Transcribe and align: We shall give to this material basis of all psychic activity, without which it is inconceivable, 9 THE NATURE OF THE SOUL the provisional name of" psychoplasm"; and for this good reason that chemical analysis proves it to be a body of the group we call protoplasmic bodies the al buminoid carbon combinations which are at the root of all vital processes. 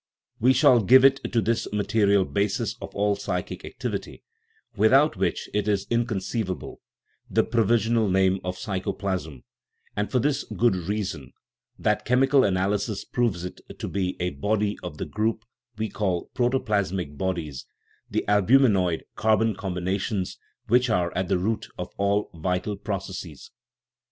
We 0.39 0.53
shall 0.53 0.81
give 0.81 1.03
to 1.21 1.41
this 1.41 1.67
material 1.71 2.25
basis 2.25 2.75
of 2.81 2.89
all 2.95 3.15
psychic 3.15 3.63
activity, 3.63 4.23
without 4.75 5.15
which 5.15 5.47
it 5.53 5.67
is 5.67 5.85
inconceivable, 5.91 6.81
9 7.29 7.29
THE 7.29 7.29
NATURE 7.29 7.29
OF 7.29 7.35
THE 7.35 7.41
SOUL 7.41 7.43
the 7.43 7.49
provisional 7.67 8.09
name 8.09 8.39
of" 8.43 8.57
psychoplasm"; 8.57 9.43
and 9.95 10.09
for 10.11 10.17
this 10.17 10.43
good 10.43 10.75
reason 10.75 11.33
that 11.77 12.03
chemical 12.03 12.43
analysis 12.43 13.05
proves 13.05 13.45
it 13.45 13.61
to 13.77 13.87
be 13.87 14.17
a 14.19 14.31
body 14.31 14.75
of 14.81 14.97
the 14.97 15.05
group 15.05 15.45
we 15.77 15.87
call 15.87 16.31
protoplasmic 16.33 17.15
bodies 17.15 17.67
the 18.09 18.27
al 18.27 18.41
buminoid 18.41 19.03
carbon 19.15 19.53
combinations 19.53 20.39
which 20.65 20.89
are 20.89 21.15
at 21.15 21.27
the 21.27 21.37
root 21.37 21.67
of 21.77 21.89
all 21.99 22.31
vital 22.33 22.75
processes. 22.75 23.51